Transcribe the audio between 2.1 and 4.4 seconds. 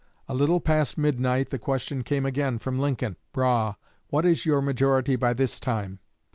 again from Lincoln, "Brough, what